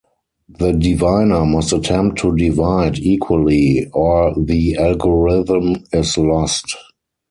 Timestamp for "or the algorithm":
3.93-5.83